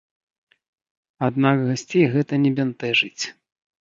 Аднак 1.27 1.61
гасцей 1.67 2.05
гэта 2.17 2.43
не 2.47 2.51
бянтэжыць. 2.61 3.23